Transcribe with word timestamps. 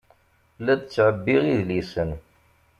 La 0.63 0.73
d-ttɛebbiɣ 0.79 1.41
idlisen. 1.59 2.11